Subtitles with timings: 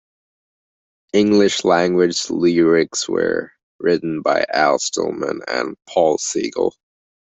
[1.13, 6.73] English language lyrics were written by Al Stillman and Paul Siegel.